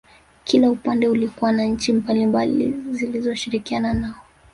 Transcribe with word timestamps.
Kila 0.43 0.69
upande 0.71 1.07
ulikuwa 1.07 1.51
na 1.51 1.63
nchi 1.63 1.93
mbalimbali 1.93 2.73
zilizoshirikiana 2.91 3.93
nao 3.93 4.15